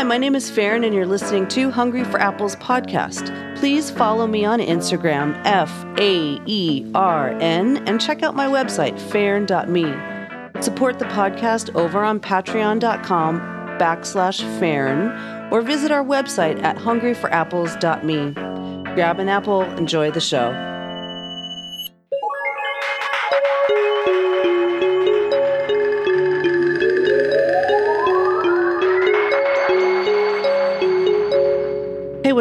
[0.00, 3.58] Hi, my name is Faern, and you're listening to Hungry for Apples podcast.
[3.58, 8.98] Please follow me on Instagram, F A E R N, and check out my website,
[8.98, 10.62] faern.me.
[10.62, 13.40] Support the podcast over on patreon.com
[13.78, 18.94] backslash Faern, or visit our website at hungryforapples.me.
[18.94, 20.69] Grab an apple, enjoy the show.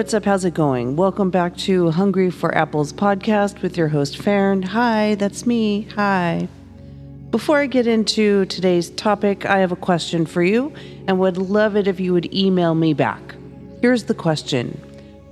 [0.09, 0.25] What's up?
[0.25, 0.95] How's it going?
[0.95, 4.65] Welcome back to Hungry for Apples podcast with your host, Faern.
[4.65, 5.83] Hi, that's me.
[5.95, 6.47] Hi.
[7.29, 10.73] Before I get into today's topic, I have a question for you
[11.07, 13.21] and would love it if you would email me back.
[13.83, 14.71] Here's the question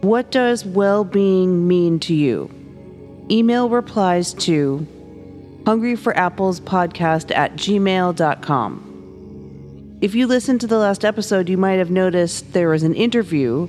[0.02, 2.48] What does well being mean to you?
[3.31, 4.86] Email replies to
[5.64, 8.84] hungryforapplespodcast at gmail.com.
[10.00, 13.67] If you listened to the last episode, you might have noticed there was an interview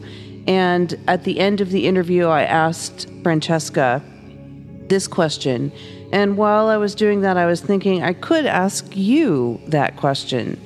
[0.49, 4.03] and at the end of the interview, I asked Francesca
[4.89, 5.71] this question.
[6.11, 10.59] And while I was doing that, I was thinking I could ask you that question.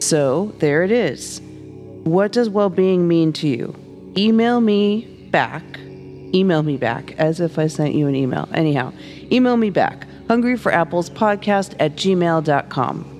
[0.00, 1.40] So there it is.
[2.02, 3.74] What does well being mean to you?
[4.18, 5.62] Email me back.
[6.34, 8.48] Email me back as if I sent you an email.
[8.54, 8.92] Anyhow,
[9.30, 10.04] email me back.
[10.26, 13.15] Hungry for Apples podcast at gmail.com.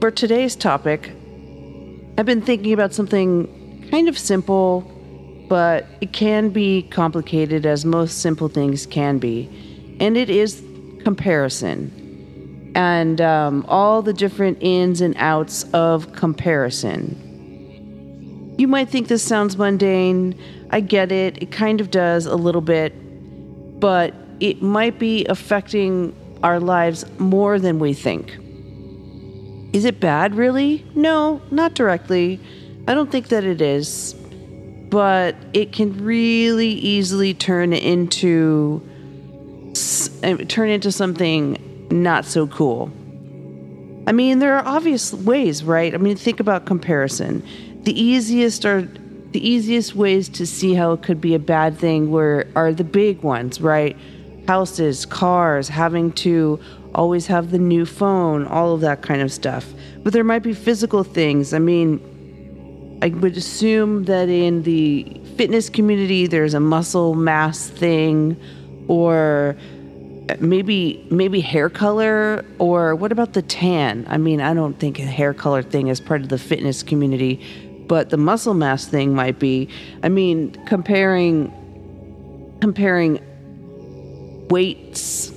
[0.00, 1.10] For today's topic,
[2.16, 4.82] I've been thinking about something kind of simple,
[5.48, 9.96] but it can be complicated as most simple things can be.
[9.98, 10.62] And it is
[11.02, 17.24] comparison and um, all the different ins and outs of comparison.
[18.56, 20.40] You might think this sounds mundane.
[20.70, 21.42] I get it.
[21.42, 22.92] It kind of does a little bit,
[23.80, 28.38] but it might be affecting our lives more than we think.
[29.72, 30.84] Is it bad, really?
[30.94, 32.40] No, not directly.
[32.86, 34.14] I don't think that it is.
[34.88, 38.82] But it can really easily turn into
[40.22, 42.90] uh, turn into something not so cool.
[44.06, 45.94] I mean, there are obvious ways, right?
[45.94, 47.46] I mean, think about comparison.
[47.82, 48.88] The easiest are
[49.32, 52.84] the easiest ways to see how it could be a bad thing were are the
[52.84, 53.96] big ones, right?
[54.46, 56.58] Houses, cars, having to
[56.94, 59.66] always have the new phone, all of that kind of stuff.
[60.02, 61.52] But there might be physical things.
[61.52, 62.00] I mean,
[63.02, 68.36] I would assume that in the fitness community, there's a muscle mass thing,
[68.88, 69.56] or
[70.40, 74.04] maybe maybe hair color, or what about the tan?
[74.08, 77.44] I mean, I don't think a hair color thing is part of the fitness community,
[77.86, 79.68] but the muscle mass thing might be.
[80.02, 81.52] I mean, comparing
[82.60, 83.20] comparing
[84.50, 85.32] weights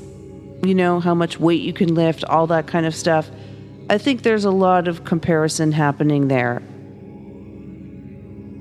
[0.63, 3.29] you know, how much weight you can lift, all that kind of stuff.
[3.89, 6.61] I think there's a lot of comparison happening there.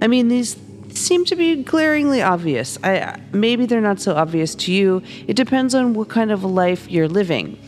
[0.03, 0.57] I mean, these
[0.95, 2.79] seem to be glaringly obvious.
[2.83, 5.03] I, maybe they're not so obvious to you.
[5.27, 7.59] It depends on what kind of life you're living.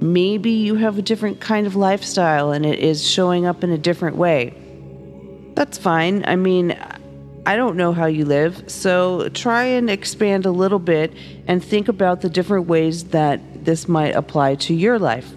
[0.00, 3.78] Maybe you have a different kind of lifestyle and it is showing up in a
[3.78, 4.54] different way.
[5.54, 6.24] That's fine.
[6.26, 6.78] I mean,
[7.44, 11.12] I don't know how you live, so try and expand a little bit
[11.46, 15.30] and think about the different ways that this might apply to your life.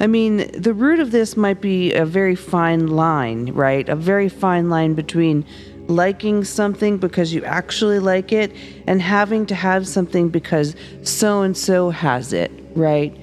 [0.00, 3.88] I mean, the root of this might be a very fine line, right?
[3.88, 5.46] A very fine line between
[5.86, 8.52] liking something because you actually like it
[8.88, 10.74] and having to have something because
[11.04, 13.16] so and so has it, right?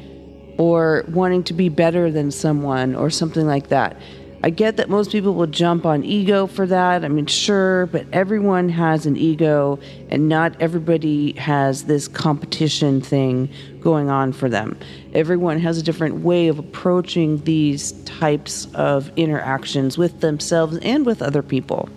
[0.57, 3.97] Or wanting to be better than someone or something like that.
[4.45, 7.05] I get that most people will jump on ego for that.
[7.05, 13.49] I mean, sure, but everyone has an ego, and not everybody has this competition thing
[13.79, 14.77] going on for them.
[15.13, 21.21] Everyone has a different way of approaching these types of interactions with themselves and with
[21.21, 21.87] other people.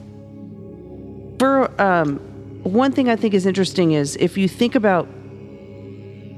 [1.40, 2.18] For um,
[2.62, 5.08] one thing I think is interesting is if you think about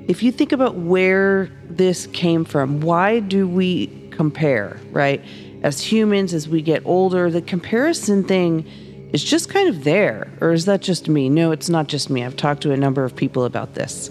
[0.08, 5.22] if you think about where this came from, why do we compare, right?
[5.62, 8.66] As humans, as we get older, the comparison thing
[9.12, 10.30] is just kind of there.
[10.40, 11.28] Or is that just me?
[11.28, 12.24] No, it's not just me.
[12.24, 14.10] I've talked to a number of people about this.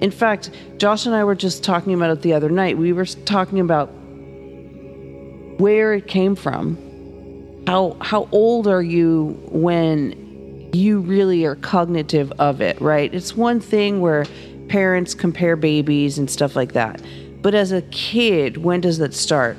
[0.00, 2.78] In fact, Josh and I were just talking about it the other night.
[2.78, 3.86] We were talking about
[5.58, 6.76] where it came from.
[7.66, 13.12] How how old are you when you really are cognitive of it, right?
[13.12, 14.26] It's one thing where
[14.68, 17.02] parents compare babies and stuff like that.
[17.42, 19.56] But as a kid, when does that start?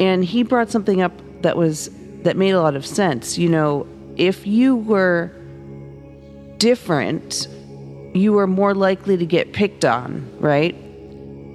[0.00, 1.12] And he brought something up
[1.42, 1.90] that was
[2.22, 3.38] that made a lot of sense.
[3.38, 3.86] You know,
[4.16, 5.30] if you were
[6.56, 7.46] different,
[8.14, 10.74] you were more likely to get picked on, right?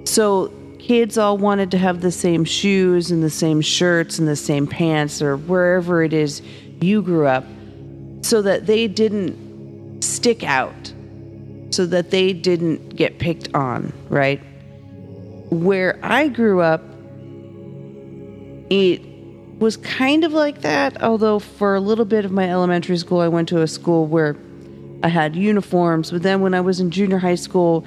[0.04, 4.36] So kids all wanted to have the same shoes and the same shirts and the
[4.36, 6.40] same pants or wherever it is
[6.80, 7.44] you grew up
[8.22, 10.92] so that they didn't stick out,
[11.70, 14.40] so that they didn't get picked on, right?
[15.50, 16.82] Where I grew up,
[18.70, 19.02] it
[19.58, 23.28] was kind of like that, although for a little bit of my elementary school, I
[23.28, 24.36] went to a school where
[25.02, 26.10] I had uniforms.
[26.10, 27.86] But then when I was in junior high school,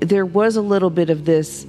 [0.00, 1.66] there was a little bit of this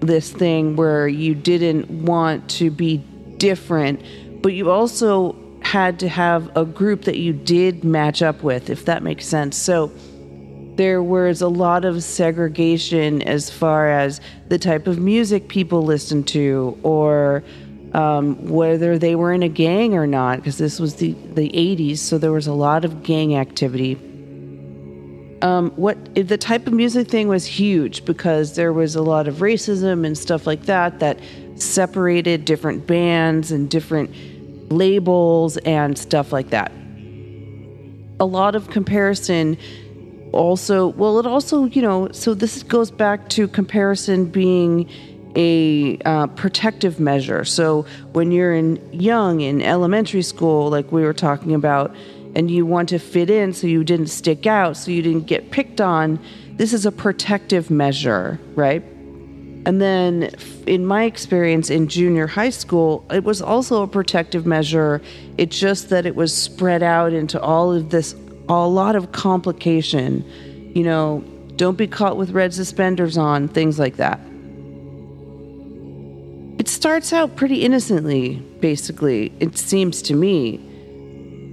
[0.00, 2.98] this thing where you didn't want to be
[3.38, 4.02] different,
[4.42, 8.84] but you also had to have a group that you did match up with, if
[8.84, 9.56] that makes sense.
[9.56, 9.90] So
[10.76, 16.28] there was a lot of segregation as far as the type of music people listened
[16.28, 17.42] to or
[17.94, 21.98] um, whether they were in a gang or not, because this was the, the 80s,
[21.98, 23.94] so there was a lot of gang activity.
[25.42, 29.36] Um, what the type of music thing was huge because there was a lot of
[29.36, 31.20] racism and stuff like that that
[31.56, 34.10] separated different bands and different
[34.72, 36.72] labels and stuff like that.
[38.20, 39.58] A lot of comparison
[40.32, 44.88] also, well, it also, you know, so this goes back to comparison being
[45.36, 47.44] a uh, protective measure.
[47.44, 51.94] So when you're in young in elementary school, like we were talking about,
[52.34, 55.50] and you want to fit in so you didn't stick out, so you didn't get
[55.50, 56.18] picked on,
[56.56, 58.82] this is a protective measure, right?
[59.66, 60.30] And then,
[60.66, 65.00] in my experience in junior high school, it was also a protective measure.
[65.38, 68.14] It's just that it was spread out into all of this,
[68.48, 70.22] a lot of complication.
[70.74, 71.24] You know,
[71.56, 74.20] don't be caught with red suspenders on, things like that.
[76.58, 80.58] It starts out pretty innocently, basically, it seems to me.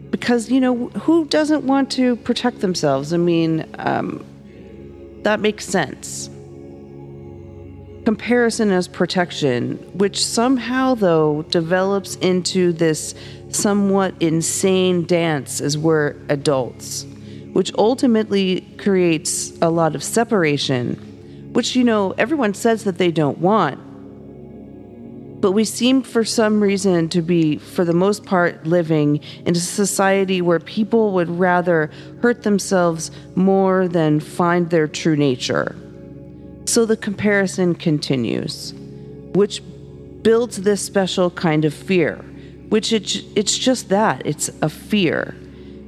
[0.09, 3.13] Because, you know, who doesn't want to protect themselves?
[3.13, 4.23] I mean, um,
[5.23, 6.29] that makes sense
[8.05, 13.13] comparison as protection, which somehow, though, develops into this
[13.49, 17.05] somewhat insane dance as we're adults,
[17.53, 20.95] which ultimately creates a lot of separation,
[21.53, 23.79] which, you know, everyone says that they don't want.
[25.41, 29.59] But we seem, for some reason, to be, for the most part, living in a
[29.59, 31.89] society where people would rather
[32.21, 35.75] hurt themselves more than find their true nature.
[36.65, 38.75] So the comparison continues,
[39.33, 39.63] which
[40.21, 42.17] builds this special kind of fear,
[42.69, 45.35] which it, it's just that it's a fear.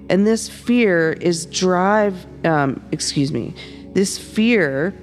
[0.09, 3.53] And this fear is drive, um, excuse me,
[3.93, 4.95] this fear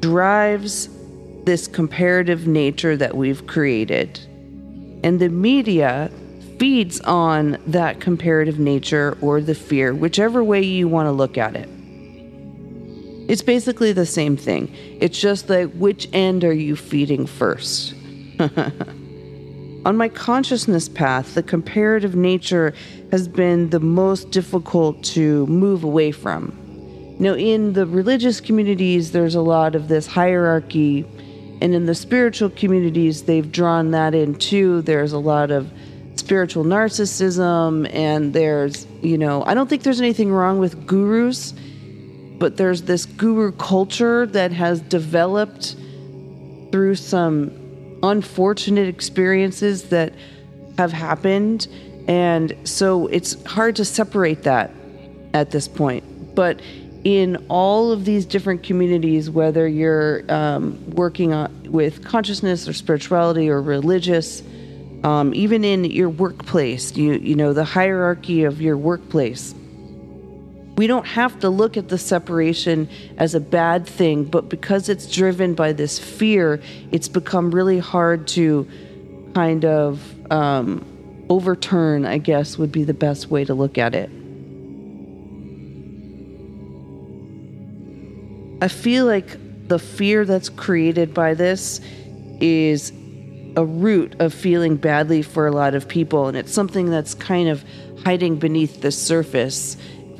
[0.00, 0.88] drives
[1.46, 4.18] this comparative nature that we've created.
[5.02, 6.10] And the media
[6.58, 11.56] feeds on that comparative nature or the fear, whichever way you want to look at
[11.56, 11.68] it.
[13.28, 14.72] It's basically the same thing.
[15.00, 17.94] It's just like which end are you feeding first?
[19.84, 22.74] On my consciousness path, the comparative nature
[23.12, 26.56] has been the most difficult to move away from.
[27.18, 31.06] Now, in the religious communities, there's a lot of this hierarchy,
[31.60, 34.82] and in the spiritual communities, they've drawn that in too.
[34.82, 35.70] There's a lot of
[36.16, 41.54] spiritual narcissism, and there's, you know, I don't think there's anything wrong with gurus
[42.38, 45.76] but there's this guru culture that has developed
[46.70, 47.50] through some
[48.02, 50.12] unfortunate experiences that
[50.76, 51.66] have happened.
[52.08, 54.70] And so it's hard to separate that
[55.32, 56.34] at this point.
[56.34, 56.60] But
[57.04, 63.48] in all of these different communities, whether you're um, working on, with consciousness or spirituality
[63.48, 64.42] or religious,
[65.04, 69.54] um, even in your workplace, you you know the hierarchy of your workplace
[70.76, 75.10] we don't have to look at the separation as a bad thing, but because it's
[75.10, 76.60] driven by this fear,
[76.92, 78.68] it's become really hard to
[79.34, 80.84] kind of um,
[81.30, 84.10] overturn, I guess, would be the best way to look at it.
[88.60, 89.36] I feel like
[89.68, 91.80] the fear that's created by this
[92.40, 92.92] is
[93.56, 97.48] a root of feeling badly for a lot of people, and it's something that's kind
[97.48, 97.64] of
[98.04, 99.76] hiding beneath the surface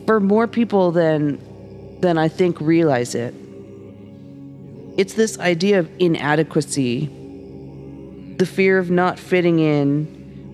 [0.06, 1.40] for more people than
[2.00, 3.34] than I think realize it.
[4.98, 7.06] It's this idea of inadequacy,
[8.36, 10.04] the fear of not fitting in,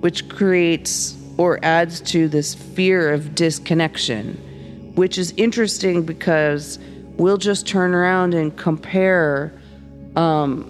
[0.01, 6.79] which creates or adds to this fear of disconnection, which is interesting because
[7.17, 9.53] we'll just turn around and compare
[10.17, 10.69] um,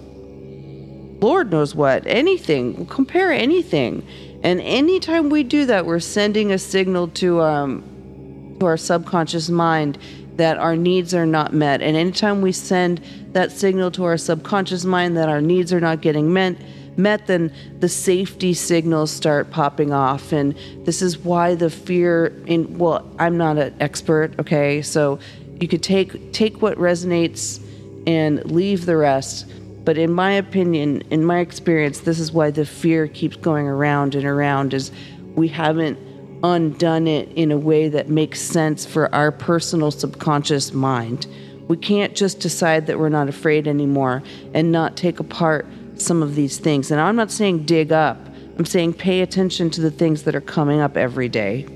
[1.21, 2.77] Lord knows what, anything.
[2.77, 4.05] We'll compare anything.
[4.43, 9.99] And anytime we do that, we're sending a signal to um, to our subconscious mind
[10.37, 11.81] that our needs are not met.
[11.81, 13.01] And anytime we send
[13.33, 16.57] that signal to our subconscious mind that our needs are not getting met,
[16.97, 20.33] met, then the safety signals start popping off.
[20.33, 24.83] And this is why the fear in well, I'm not an expert, okay?
[24.83, 25.19] So
[25.63, 27.63] you could take take what resonates
[28.05, 29.47] and leave the rest.
[29.85, 34.17] But in my opinion, in my experience, this is why the fear keeps going around
[34.17, 34.91] and around is
[35.37, 35.99] we haven't
[36.43, 41.29] undone it in a way that makes sense for our personal subconscious mind.
[41.69, 46.35] We can't just decide that we're not afraid anymore and not take apart some of
[46.35, 46.91] these things.
[46.91, 48.19] And I'm not saying dig up,
[48.59, 51.67] I'm saying pay attention to the things that are coming up every day.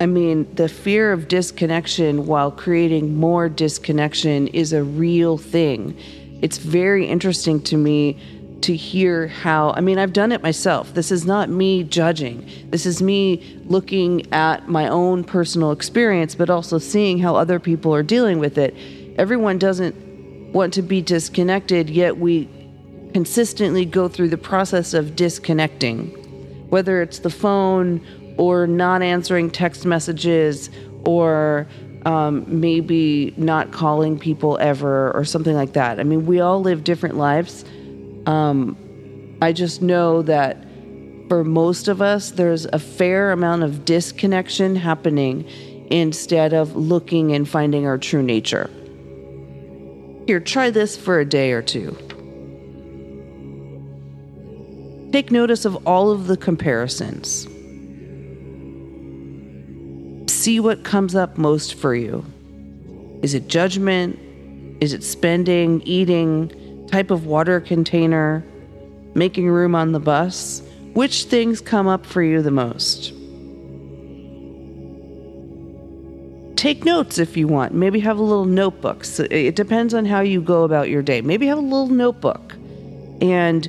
[0.00, 5.94] I mean, the fear of disconnection while creating more disconnection is a real thing.
[6.40, 8.18] It's very interesting to me
[8.62, 10.94] to hear how, I mean, I've done it myself.
[10.94, 12.48] This is not me judging.
[12.70, 17.94] This is me looking at my own personal experience, but also seeing how other people
[17.94, 18.74] are dealing with it.
[19.18, 19.94] Everyone doesn't
[20.54, 22.48] want to be disconnected, yet we
[23.12, 26.08] consistently go through the process of disconnecting,
[26.70, 28.00] whether it's the phone
[28.36, 30.70] or not answering text messages
[31.04, 31.66] or
[32.06, 36.00] um, maybe not calling people ever or something like that.
[36.00, 37.64] I mean, we all live different lives.
[38.26, 38.76] Um,
[39.42, 40.64] I just know that
[41.28, 45.44] for most of us, there's a fair amount of disconnection happening
[45.90, 48.70] instead of looking and finding our true nature.
[50.26, 51.96] Here, try this for a day or two.
[55.12, 57.48] Take notice of all of the comparisons.
[60.40, 62.24] See what comes up most for you.
[63.20, 64.18] Is it judgment?
[64.80, 68.42] Is it spending, eating, type of water container,
[69.14, 70.62] making room on the bus,
[70.94, 73.12] which things come up for you the most?
[76.56, 77.74] Take notes if you want.
[77.74, 79.04] Maybe have a little notebook.
[79.04, 81.20] So it depends on how you go about your day.
[81.20, 82.54] Maybe have a little notebook
[83.20, 83.68] and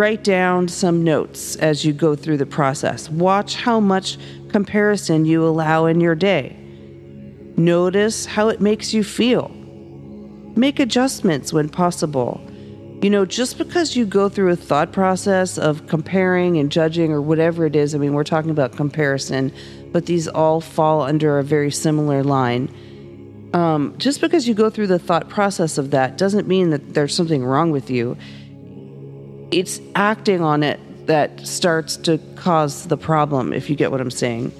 [0.00, 3.10] write down some notes as you go through the process.
[3.10, 4.16] Watch how much
[4.48, 6.56] comparison you allow in your day.
[7.58, 9.48] Notice how it makes you feel.
[10.56, 12.40] Make adjustments when possible.
[13.02, 17.20] You know, just because you go through a thought process of comparing and judging or
[17.20, 19.52] whatever it is, I mean, we're talking about comparison,
[19.92, 22.74] but these all fall under a very similar line.
[23.52, 27.14] Um, just because you go through the thought process of that doesn't mean that there's
[27.14, 28.16] something wrong with you.
[29.50, 34.10] It's acting on it that starts to cause the problem, if you get what I'm
[34.10, 34.52] saying.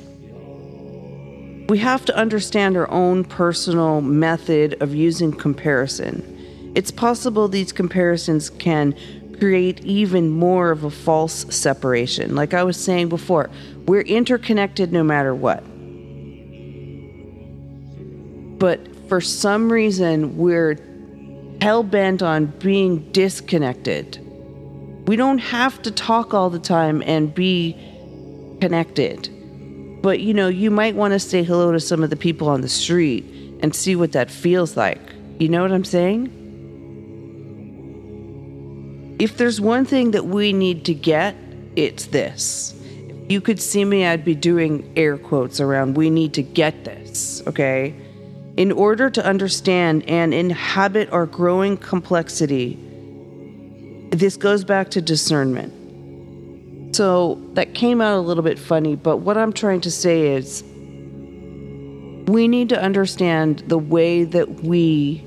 [1.68, 6.72] We have to understand our own personal method of using comparison.
[6.74, 8.96] It's possible these comparisons can
[9.38, 12.34] create even more of a false separation.
[12.34, 13.48] Like I was saying before,
[13.86, 15.62] we're interconnected no matter what.
[18.58, 20.78] But for some reason, we're
[21.60, 24.26] hell bent on being disconnected.
[25.10, 27.76] We don't have to talk all the time and be
[28.60, 29.28] connected.
[30.00, 32.60] But you know, you might want to say hello to some of the people on
[32.60, 33.24] the street
[33.60, 35.00] and see what that feels like.
[35.40, 36.28] You know what I'm saying?
[39.18, 41.34] If there's one thing that we need to get,
[41.74, 42.72] it's this.
[43.08, 46.84] If you could see me, I'd be doing air quotes around we need to get
[46.84, 47.96] this, okay?
[48.56, 52.78] In order to understand and inhabit our growing complexity,
[54.10, 55.74] this goes back to discernment.
[56.94, 60.62] So that came out a little bit funny, but what I'm trying to say is
[62.26, 65.24] we need to understand the way that we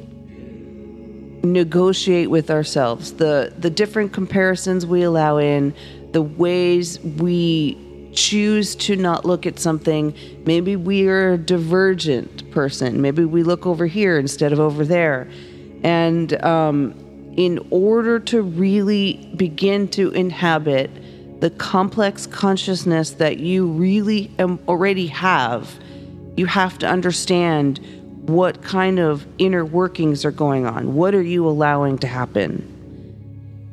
[1.44, 5.74] negotiate with ourselves, the the different comparisons we allow in,
[6.12, 7.78] the ways we
[8.14, 10.16] choose to not look at something.
[10.46, 13.02] Maybe we're a divergent person.
[13.02, 15.28] Maybe we look over here instead of over there.
[15.84, 16.96] And um,
[17.38, 20.90] in order to really begin to inhabit
[21.42, 25.74] the complex consciousness that you really already have,
[26.38, 27.80] you have to understand
[28.28, 30.94] what kind of inner workings are going on.
[30.96, 32.70] What are you allowing to happen?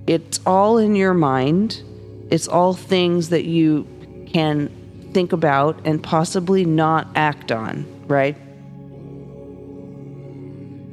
[0.06, 1.82] It's all in your mind.
[2.30, 3.86] It's all things that you
[4.32, 4.68] can
[5.12, 8.36] think about and possibly not act on, right?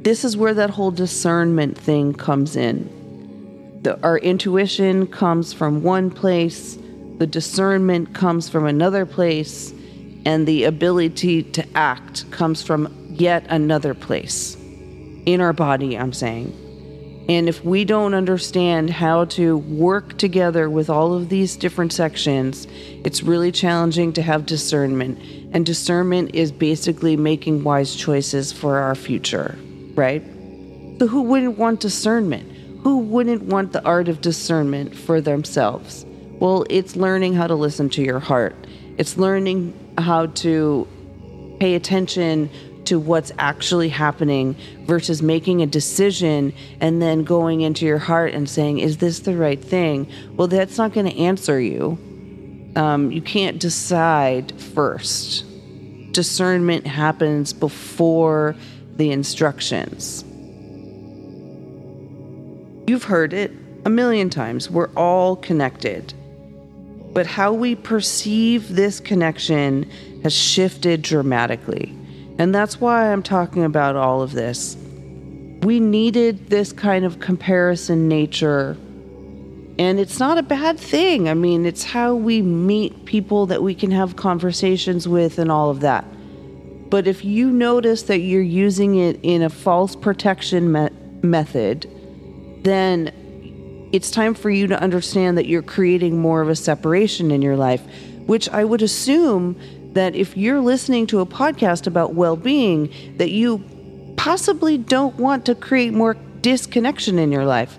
[0.07, 3.79] This is where that whole discernment thing comes in.
[3.81, 6.77] The, our intuition comes from one place,
[7.17, 9.73] the discernment comes from another place,
[10.25, 14.55] and the ability to act comes from yet another place
[15.25, 17.25] in our body, I'm saying.
[17.27, 22.65] And if we don't understand how to work together with all of these different sections,
[23.03, 25.19] it's really challenging to have discernment.
[25.51, 29.57] And discernment is basically making wise choices for our future,
[29.97, 30.23] right?
[30.99, 32.51] So, who wouldn't want discernment?
[32.83, 36.05] Who wouldn't want the art of discernment for themselves?
[36.39, 38.55] Well, it's learning how to listen to your heart,
[38.97, 40.87] it's learning how to
[41.59, 42.49] pay attention
[42.85, 48.49] to what's actually happening versus making a decision and then going into your heart and
[48.49, 50.09] saying, Is this the right thing?
[50.35, 51.97] Well, that's not going to answer you.
[52.75, 55.43] Um, you can't decide first.
[56.13, 58.55] Discernment happens before
[58.97, 60.23] the instructions.
[62.87, 63.51] You've heard it
[63.85, 64.69] a million times.
[64.69, 66.13] We're all connected.
[67.13, 69.89] But how we perceive this connection
[70.23, 71.95] has shifted dramatically.
[72.39, 74.77] And that's why I'm talking about all of this.
[75.61, 78.77] We needed this kind of comparison nature.
[79.79, 81.29] And it's not a bad thing.
[81.29, 85.69] I mean, it's how we meet people that we can have conversations with and all
[85.69, 86.05] of that.
[86.89, 90.89] But if you notice that you're using it in a false protection me-
[91.21, 91.89] method,
[92.63, 93.11] then
[93.91, 97.55] it's time for you to understand that you're creating more of a separation in your
[97.55, 97.81] life,
[98.25, 99.59] which I would assume
[99.93, 103.63] that if you're listening to a podcast about well-being that you
[104.17, 107.77] possibly don't want to create more disconnection in your life.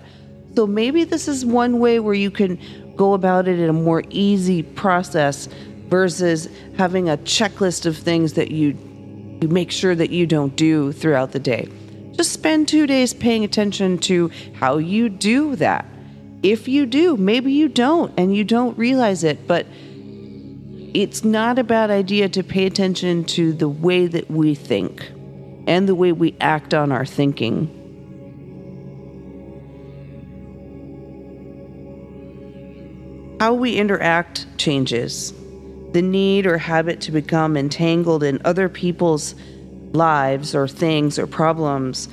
[0.55, 2.59] So maybe this is one way where you can
[2.95, 5.47] go about it in a more easy process
[5.87, 8.88] versus having a checklist of things that you you
[9.47, 11.69] make sure that you don't do throughout the day.
[12.11, 15.85] Just spend 2 days paying attention to how you do that.
[16.43, 19.65] If you do, maybe you don't and you don't realize it, but
[20.93, 25.11] it's not a bad idea to pay attention to the way that we think
[25.67, 27.75] and the way we act on our thinking.
[33.39, 35.33] How we interact changes.
[35.91, 39.35] The need or habit to become entangled in other people's
[39.91, 42.09] lives or things or problems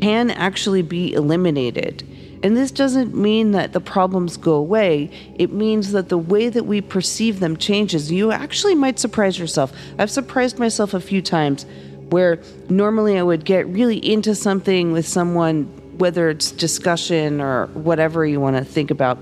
[0.00, 2.04] can actually be eliminated
[2.42, 5.10] and this doesn't mean that the problems go away.
[5.34, 8.10] It means that the way that we perceive them changes.
[8.10, 9.72] You actually might surprise yourself.
[9.98, 11.66] I've surprised myself a few times
[12.08, 15.64] where normally I would get really into something with someone,
[15.98, 19.18] whether it's discussion or whatever you want to think about.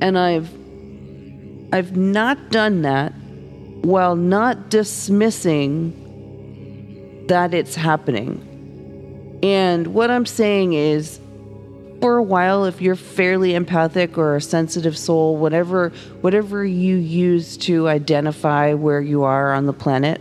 [0.00, 0.50] And I've
[1.74, 3.12] I've not done that
[3.82, 5.92] while not dismissing
[7.26, 9.40] that it's happening.
[9.42, 11.18] And what I'm saying is
[12.00, 15.88] for a while if you're fairly empathic or a sensitive soul, whatever
[16.20, 20.20] whatever you use to identify where you are on the planet,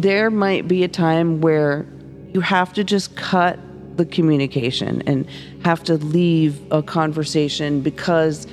[0.00, 1.84] there might be a time where
[2.32, 3.58] you have to just cut
[3.96, 5.26] the communication and
[5.64, 8.46] have to leave a conversation because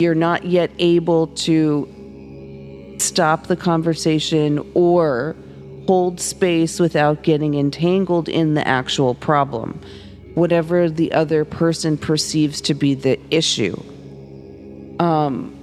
[0.00, 5.36] you're not yet able to stop the conversation or
[5.86, 9.80] hold space without getting entangled in the actual problem
[10.34, 13.76] whatever the other person perceives to be the issue.
[14.98, 15.56] Um,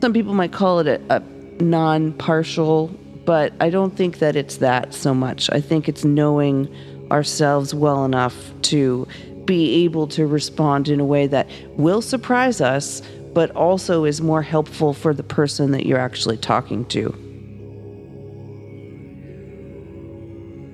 [0.00, 1.20] some people might call it a, a
[1.62, 2.88] non partial,
[3.24, 5.50] but I don't think that it's that so much.
[5.50, 6.68] I think it's knowing
[7.10, 9.08] ourselves well enough to
[9.48, 14.42] be able to respond in a way that will surprise us, but also is more
[14.42, 17.12] helpful for the person that you're actually talking to.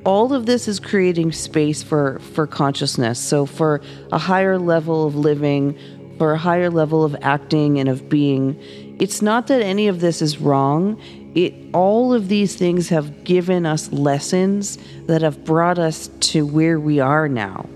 [0.04, 3.18] all of this is creating space for for consciousness.
[3.18, 3.80] So for
[4.12, 5.78] a higher level of living
[6.18, 8.60] for a higher level of acting and of being
[9.00, 11.00] it's not that any of this is wrong.
[11.34, 16.78] It all of these things have given us lessons that have brought us to where
[16.78, 17.66] we are now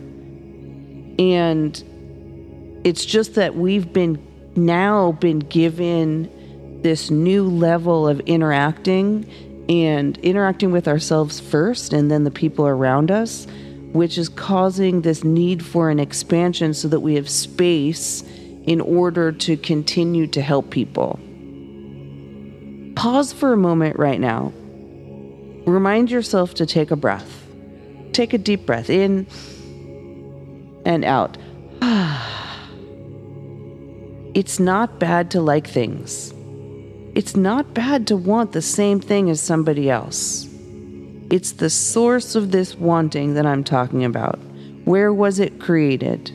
[1.18, 1.82] and
[2.84, 4.24] it's just that we've been
[4.56, 6.30] now been given
[6.82, 9.28] this new level of interacting
[9.68, 13.46] and interacting with ourselves first and then the people around us,
[13.92, 18.22] which is causing this need for an expansion so that we have space
[18.64, 21.18] in order to continue to help people.
[22.94, 24.52] Pause for a moment right now.
[25.66, 27.46] Remind yourself to take a breath.
[28.12, 29.26] Take a deep breath in
[30.84, 31.36] and out.
[34.34, 36.32] it's not bad to like things.
[37.14, 40.48] It's not bad to want the same thing as somebody else.
[41.30, 44.38] It's the source of this wanting that I'm talking about.
[44.84, 46.32] Where was it created?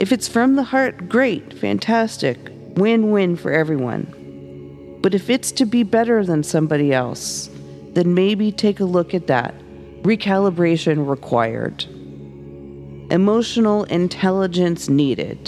[0.00, 2.38] If it's from the heart, great, fantastic,
[2.76, 4.98] win win for everyone.
[5.02, 7.50] But if it's to be better than somebody else,
[7.94, 9.54] then maybe take a look at that.
[10.02, 11.84] Recalibration required.
[13.10, 15.38] Emotional intelligence needed.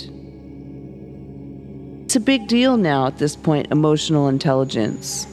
[2.04, 5.26] It's a big deal now at this point, emotional intelligence.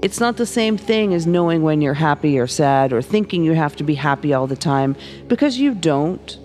[0.00, 3.52] It's not the same thing as knowing when you're happy or sad or thinking you
[3.52, 4.96] have to be happy all the time
[5.28, 6.38] because you don't.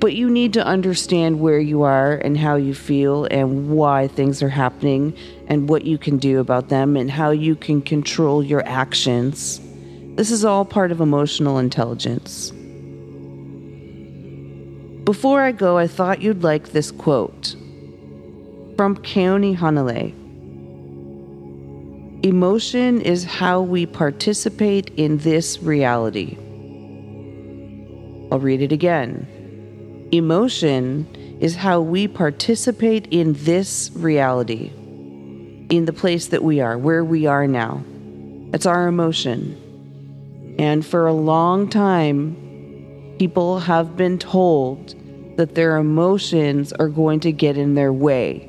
[0.00, 4.42] But you need to understand where you are and how you feel and why things
[4.42, 8.66] are happening and what you can do about them and how you can control your
[8.66, 9.60] actions.
[10.16, 12.52] This is all part of emotional intelligence.
[15.10, 17.56] Before I go, I thought you'd like this quote
[18.76, 20.14] from Keone Hanale.
[22.24, 26.36] Emotion is how we participate in this reality.
[28.30, 30.08] I'll read it again.
[30.12, 31.08] Emotion
[31.40, 34.70] is how we participate in this reality,
[35.70, 37.82] in the place that we are, where we are now.
[38.54, 39.56] It's our emotion.
[40.56, 44.94] And for a long time, people have been told
[45.40, 48.46] that their emotions are going to get in their way.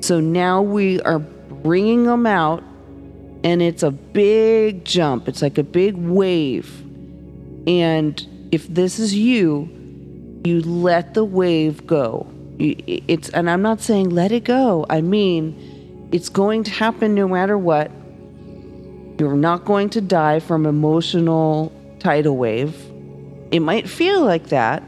[0.00, 2.62] So now we are bringing them out
[3.42, 5.26] and it's a big jump.
[5.26, 6.70] It's like a big wave.
[7.66, 9.68] And if this is you,
[10.44, 12.28] you let the wave go.
[12.60, 14.86] It's and I'm not saying let it go.
[14.88, 17.90] I mean, it's going to happen no matter what.
[19.18, 22.72] You're not going to die from emotional tidal wave.
[23.50, 24.84] It might feel like that,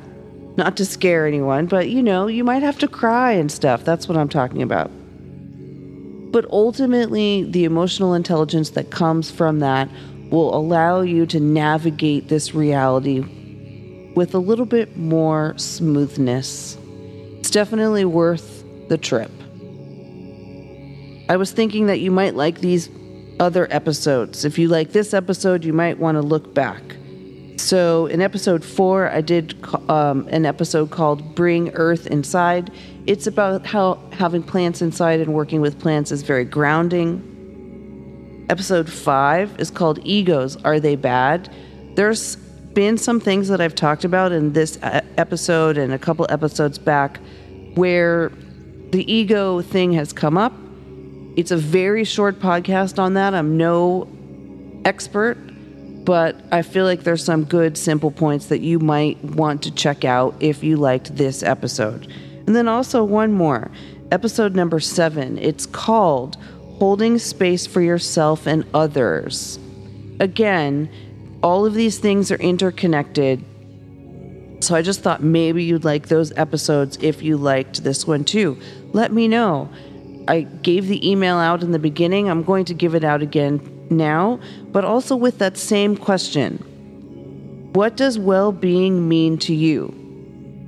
[0.57, 3.85] not to scare anyone, but you know, you might have to cry and stuff.
[3.85, 4.91] That's what I'm talking about.
[6.33, 9.89] But ultimately, the emotional intelligence that comes from that
[10.31, 13.25] will allow you to navigate this reality
[14.15, 16.77] with a little bit more smoothness.
[17.39, 19.31] It's definitely worth the trip.
[21.29, 22.89] I was thinking that you might like these
[23.41, 24.45] other episodes.
[24.45, 26.83] If you like this episode, you might want to look back.
[27.67, 29.57] So, in episode four, I did
[29.91, 32.71] um, an episode called Bring Earth Inside.
[33.09, 38.47] It's about how having plants inside and working with plants is very grounding.
[38.49, 41.53] Episode five is called Egos Are They Bad?
[41.97, 46.79] There's been some things that I've talked about in this episode and a couple episodes
[46.79, 47.19] back
[47.75, 48.31] where
[48.91, 50.53] the ego thing has come up.
[51.35, 53.35] It's a very short podcast on that.
[53.35, 54.07] I'm no
[54.85, 55.37] expert
[56.07, 60.05] but I feel like there's some good simple points that you might want to check
[60.05, 62.07] out if you liked this episode.
[62.47, 63.73] And then also one more,
[64.13, 65.37] episode number seven.
[65.37, 66.37] It's called
[66.79, 69.59] Holding Space for Yourself and Others.
[70.21, 70.89] Again,
[71.43, 73.45] all of these things are interconnected.
[74.61, 78.61] So I just thought maybe you'd like those episodes if you liked this one too.
[78.93, 79.69] Let me know.
[80.29, 82.31] I gave the email out in the beginning.
[82.31, 84.41] I'm going to give it out again now,
[84.73, 86.59] but also with that same question
[87.73, 89.93] What does well being mean to you?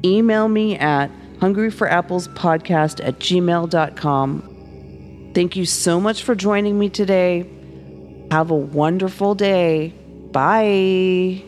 [0.04, 4.42] Email me at hungryforapplespodcast at gmail.com.
[5.35, 7.48] Thank you so much for joining me today.
[8.31, 9.94] Have a wonderful day.
[10.33, 11.48] Bye.